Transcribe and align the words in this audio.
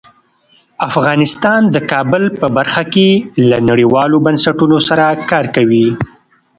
افغانستان 0.89 1.61
د 1.73 1.77
کابل 1.91 2.23
په 2.39 2.47
برخه 2.57 2.83
کې 2.93 3.09
له 3.49 3.57
نړیوالو 3.69 4.17
بنسټونو 4.25 4.77
سره 4.87 5.05
کار 5.29 5.45
کوي. 5.55 5.87